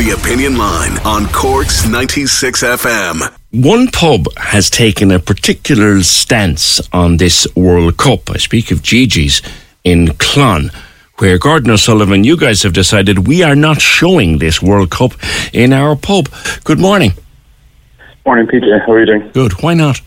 [0.00, 3.30] The Opinion Line on Cork's 96 FM.
[3.50, 8.30] One pub has taken a particular stance on this World Cup.
[8.30, 9.42] I speak of Gigi's
[9.84, 10.70] in Clon,
[11.18, 15.12] where Gordon O'Sullivan, you guys have decided we are not showing this World Cup
[15.52, 16.30] in our pub.
[16.64, 17.12] Good morning.
[18.24, 18.86] Morning, PJ.
[18.86, 19.30] How are you doing?
[19.32, 19.62] Good.
[19.62, 20.00] Why not?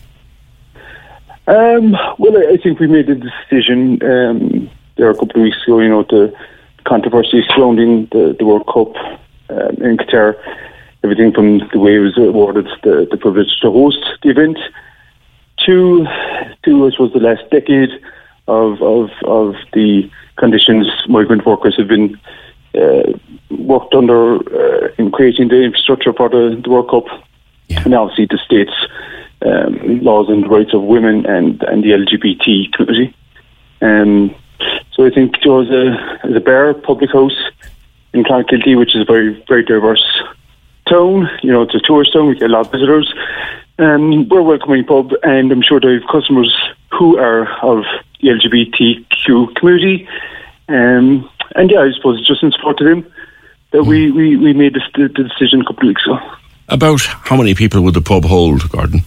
[1.46, 5.62] Um, well, I I think we made a decision um, there a couple of weeks
[5.64, 5.78] ago.
[5.78, 6.34] You know, the
[6.82, 9.20] controversy surrounding the, the World Cup
[9.54, 10.34] um, in Qatar,
[11.02, 14.58] everything from the way it was awarded the, the privilege to host the event
[15.66, 16.04] to,
[16.64, 17.90] to I suppose, the last decade
[18.46, 22.18] of of, of the conditions migrant workers have been
[22.74, 23.12] uh,
[23.50, 27.06] worked under uh, in creating the infrastructure for the, the World Cup,
[27.84, 28.72] and obviously the states
[29.42, 33.14] um, laws and rights of women and, and the LGBT community.
[33.80, 34.34] Um,
[34.92, 37.36] so I think there was a, a bar public house
[38.14, 40.04] in Clonakilty, which is a very very diverse
[40.88, 41.28] town.
[41.42, 42.28] You know, it's a tourist town.
[42.28, 43.12] We get a lot of visitors.
[43.78, 46.54] Um, we're a welcoming pub, and I'm sure they have customers
[46.92, 47.84] who are of
[48.20, 50.08] the LGBTQ community.
[50.68, 53.12] Um, and yeah, I suppose just in support of them
[53.72, 56.18] that we, we, we made this, the, the decision a couple of weeks ago.
[56.68, 59.00] About how many people would the pub hold, Gordon?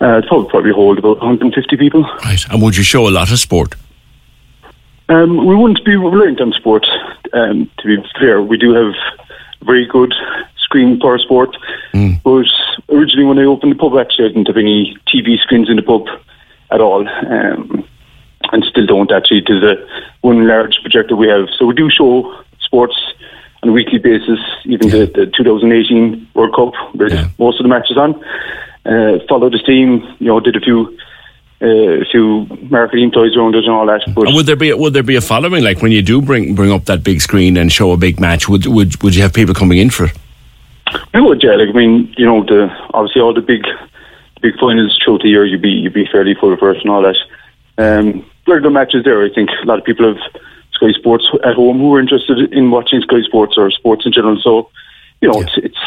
[0.00, 2.02] Uh, the pub would probably hold about 150 people.
[2.24, 2.42] Right.
[2.50, 3.74] And would you show a lot of sport?
[5.08, 6.86] Um, we wouldn't be reliant on sport,
[7.32, 8.42] um, to be fair.
[8.42, 8.94] We do have
[9.62, 10.14] very good
[10.58, 11.56] screen for sport.
[12.22, 12.46] But
[12.90, 15.82] originally, when I opened the pub, actually, I didn't have any TV screens in the
[15.82, 16.06] pub
[16.70, 17.08] at all.
[17.08, 17.84] Um,
[18.52, 19.42] and still don't, actually.
[19.46, 19.76] There's a
[20.20, 21.48] one large projector we have.
[21.58, 22.96] So we do show sports
[23.62, 27.28] on a weekly basis, even the, the 2018 World Cup, where Yeah.
[27.38, 28.14] most of the matches on.
[28.86, 30.96] Uh, followed the team, you know, did a few
[31.60, 34.02] uh, a few marketing toys around it and all that.
[34.14, 35.64] But And would there be would there be a following?
[35.64, 38.48] Like when you do bring bring up that big screen and show a big match,
[38.48, 40.16] would would would you have people coming in for it?
[41.14, 41.54] I would, yeah.
[41.56, 43.62] Like, I mean, you know, the obviously all the big,
[44.40, 47.16] big finals throughout the year, you'd be you'd be fairly full of and all that.
[47.78, 50.42] Um, regular matches there, I think a lot of people have
[50.72, 54.40] Sky Sports at home who are interested in watching Sky Sports or sports in general.
[54.42, 54.70] So,
[55.20, 55.78] you know, it's it's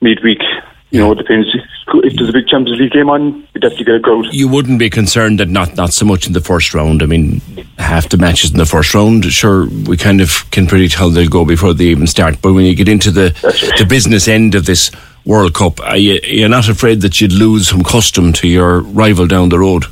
[0.00, 0.42] midweek.
[0.90, 1.54] You know, it depends.
[1.92, 4.26] If there's a big Champions League game on, you definitely get a crowd.
[4.32, 7.02] You wouldn't be concerned that not not so much in the first round.
[7.02, 7.40] I mean,
[7.78, 11.28] half the matches in the first round, sure, we kind of can predict how they'll
[11.28, 12.40] go before they even start.
[12.42, 13.78] But when you get into the right.
[13.78, 14.90] the business end of this
[15.24, 19.26] World Cup, are you, you're not afraid that you'd lose some custom to your rival
[19.26, 19.84] down the road.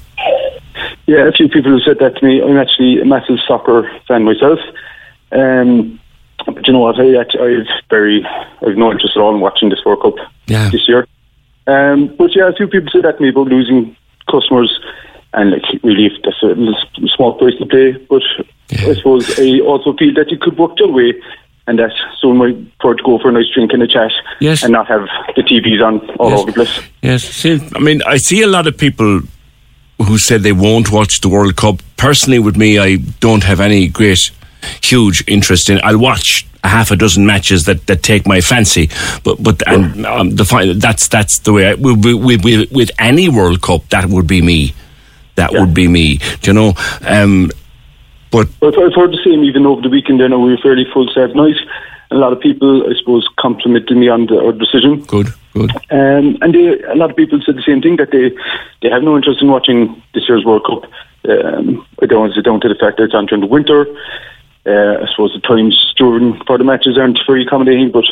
[1.07, 2.43] Yeah, a few people have said that to me.
[2.43, 4.59] I'm actually a massive soccer fan myself.
[5.33, 5.99] Um,
[6.47, 7.01] but you know what?
[7.01, 8.27] I actually, I've very,
[8.67, 10.15] I've no interest at all in watching this World Cup
[10.47, 10.69] Yeah.
[10.71, 11.07] this year.
[11.69, 13.95] Um, but yeah, a few people said that to me about losing
[14.31, 14.73] customers,
[15.35, 17.93] and like really, if that's a small price to pay.
[18.09, 18.23] But
[18.71, 21.13] I suppose I also feel that you could work the other way,
[21.67, 24.63] and that someone might prefer to go for a nice drink and a chat, Yes.
[24.63, 26.39] and not have the TVs on all Yes.
[26.41, 26.81] over the place.
[27.03, 29.21] Yes, see, I mean, I see a lot of people
[30.07, 31.83] who said they won't watch the World Cup.
[31.99, 34.31] Personally, with me, I don't have any great,
[34.83, 35.77] huge interest in.
[35.79, 35.85] it.
[35.85, 38.91] I'll watch a half a dozen matches that, that take my fancy,
[39.25, 41.69] but but and um, the fi- that's that's the way.
[41.71, 44.75] I, with, with, with, any World Cup, that would be me.
[45.37, 46.19] That would be me.
[46.41, 46.73] Do you know?
[47.07, 47.51] Um,
[48.31, 50.21] but But I've heard the same even over the weekend.
[50.21, 51.57] Then we were fairly full set night.
[52.11, 55.03] A lot of people, I suppose, complimented me on the, our decision.
[55.05, 55.71] good, good.
[55.91, 58.35] Um, and they, a lot of people said the same thing that they,
[58.81, 60.91] they have no interest in watching this year's World Cup.
[61.29, 63.87] Um, I don't it's down to the fact that it's on during the winter.
[64.67, 68.05] Uh, I suppose the times during for the matches aren't very accommodating, but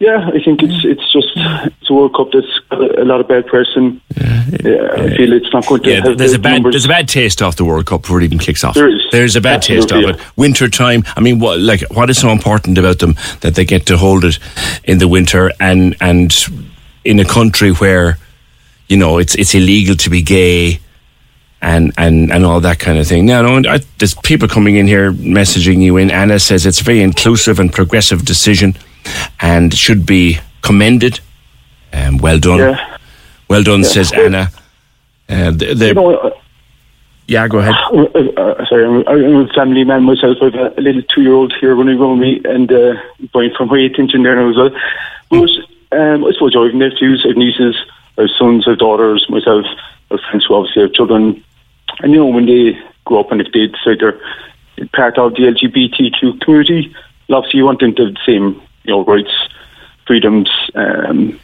[0.00, 3.28] yeah, I think it's it's just it's a World Cup that's a, a lot of
[3.28, 6.40] bad press, and yeah, I feel it's not going to Yeah, have there's the a
[6.40, 6.72] bad numbers.
[6.74, 8.74] there's a bad taste off the World Cup before it even kicks off.
[8.74, 9.00] There is.
[9.10, 10.18] There's a bad taste of Absolutely, it.
[10.26, 10.30] yeah.
[10.36, 11.04] Winter time.
[11.16, 14.24] I mean, what like what is so important about them that they get to hold
[14.24, 14.38] it
[14.84, 16.34] in the winter and and
[17.04, 18.18] in a country where
[18.88, 20.80] you know it's it's illegal to be gay
[21.62, 23.26] and and and all that kind of thing.
[23.26, 26.10] Now, no, I, there's people coming in here messaging you in.
[26.10, 28.76] Anna says it's a very inclusive and progressive decision,
[29.40, 31.20] and should be commended.
[31.92, 32.98] Um, well done, Yeah.
[33.48, 34.50] well done, says Anna.
[35.28, 36.32] Uh, the, the, You know,
[37.26, 37.74] Yeah, go ahead.
[37.92, 38.02] Uh,
[38.40, 40.36] uh, sorry, I'm, I'm, a family man myself.
[40.40, 42.94] I have a little two-year-old here running around me, and uh,
[43.32, 44.70] going from my attention there now as well.
[45.30, 47.76] But um, I suppose I have nephews, I have nieces,
[48.18, 49.64] I have sons, I have daughters, myself,
[50.10, 51.42] Have friends who obviously have children.
[52.00, 54.20] And you know, when they grow up and if they decide they're
[54.94, 56.94] part of the LGBTQ community,
[57.30, 59.30] obviously you want them to have the same, you know, rights,
[60.06, 61.38] freedoms um,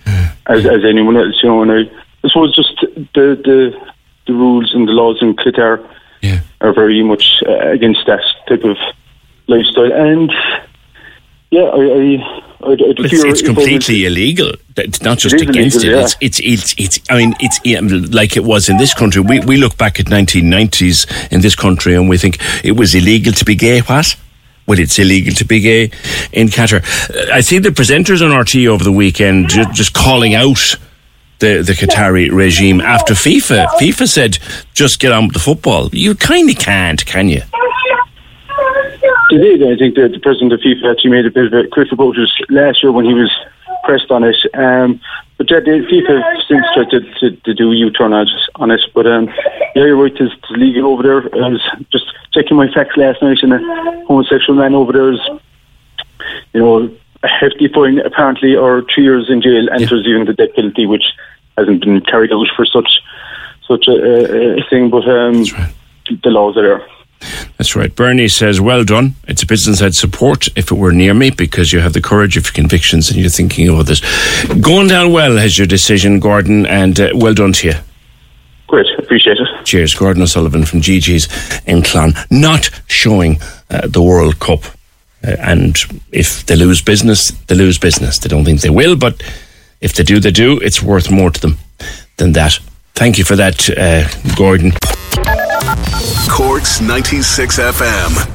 [0.47, 1.41] as, as anyone else.
[1.43, 1.81] You know, and I,
[2.25, 2.81] I suppose just
[3.15, 3.93] the the
[4.27, 5.85] the rules and the laws in Qatar
[6.21, 6.41] Yeah.
[6.61, 8.77] are very much uh, against that type of
[9.49, 9.93] lifestyle.
[9.93, 10.31] And
[11.51, 14.53] yeah, I, I It's, it's if I was- completely illegal.
[14.77, 16.17] It's not just It against illegal, it.
[16.21, 19.21] It's, it's, it's, it's, I mean, it's yeah, like it was in this country.
[19.21, 23.33] We, we look back at 1990s in this country and we think it was illegal
[23.35, 23.81] to be gay.
[23.81, 24.17] What?
[24.67, 25.91] Well, it's illegal to be gay
[26.33, 26.83] in Qatar.
[27.11, 30.77] Uh, I see the presenters on RT over the weekend ju- just calling out
[31.41, 33.67] the, the Qatari regime after FIFA.
[33.81, 34.39] FIFA said,
[34.73, 35.89] just get on with the football.
[35.93, 37.43] You kind of can't, can you?
[39.33, 39.63] They did.
[39.63, 42.19] I think that the president of FIFA actually made a bit of a critical about
[42.21, 43.31] it last year when he was
[43.83, 44.37] pressed on it.
[44.53, 45.01] Um,
[45.39, 49.07] but yeah, the FIFA since tried to, to, to do a U-turn on it- But
[49.07, 49.29] um,
[49.75, 50.13] yeah, you're right.
[50.13, 51.45] It's, it's legal over there.
[51.45, 53.59] I was just checking my facts last night, and a
[54.07, 55.21] homosexual man over there is,
[56.53, 60.35] you know, a hefty fine apparently, or three years in jail, and there's even the
[60.35, 61.05] death penalty, which
[61.57, 63.01] hasn't been carried out for such
[63.67, 64.91] such a, a, a thing.
[64.91, 65.45] But um,
[66.23, 66.87] the laws are there.
[67.59, 67.95] That's right.
[67.95, 69.15] Bernie says, well done.
[69.29, 72.37] It's a business I'd support if it were near me because you have the courage
[72.37, 74.01] of your convictions and you're thinking of others.
[74.61, 77.75] Going down well has your decision, Gordon, and uh, well done to you.
[78.67, 79.65] Great, appreciate it.
[79.65, 79.95] Cheers.
[79.95, 81.29] Gordon O'Sullivan from GG's
[81.67, 82.15] in Clon.
[82.31, 83.39] Not showing
[83.71, 84.65] uh, the World Cup.
[85.25, 85.77] Uh, and
[86.11, 88.19] if they lose business, they lose business.
[88.19, 89.23] They don't think they will, but
[89.81, 90.59] if they do, they do.
[90.61, 91.59] It's worth more to them
[92.17, 92.59] than that.
[92.95, 94.73] Thank you for that, uh, Gordon.
[96.33, 98.32] Corks 96 FM.